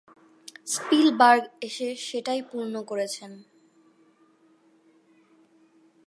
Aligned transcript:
Spielberg 0.65 1.43
এসে 1.61 1.95
সেটাই 1.95 2.41
পূর্ণ 2.41 2.75
করেছেন। 2.83 3.31